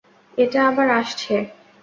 ওটা 0.37 0.59
আবার 0.69 0.87
আসছে! 0.99 1.33